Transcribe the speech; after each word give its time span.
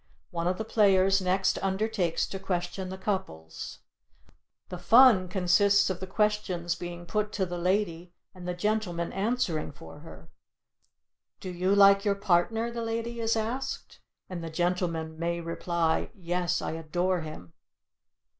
One 0.31 0.47
of 0.47 0.57
the 0.57 0.65
players 0.65 1.21
next 1.21 1.59
undertakes 1.61 2.25
to 2.29 2.39
question 2.39 2.89
the 2.89 2.97
couples. 2.97 3.81
The 4.69 4.79
fun 4.79 5.27
consists 5.27 5.91
of 5.91 5.99
the 5.99 6.07
questions 6.07 6.73
being 6.73 7.05
put 7.05 7.31
to 7.33 7.45
the 7.45 7.59
lady 7.59 8.11
and 8.33 8.47
the 8.47 8.55
gentleman 8.55 9.13
answering 9.13 9.71
for 9.71 9.99
her. 9.99 10.31
"Do 11.39 11.51
you 11.51 11.75
like 11.75 12.03
your 12.03 12.15
partner?" 12.15 12.71
the 12.71 12.81
lady 12.81 13.19
is 13.19 13.35
asked, 13.35 13.99
and 14.27 14.43
the 14.43 14.49
gentleman 14.49 15.19
may 15.19 15.39
reply, 15.39 16.09
"Yes, 16.15 16.63
I 16.63 16.71
adore 16.71 17.21
him." 17.21 17.53